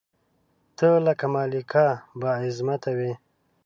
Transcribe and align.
ته 0.77 0.87
لکه 1.05 1.25
مالکه 1.33 1.85
بااعظمته 2.19 2.91
وې 2.97 3.11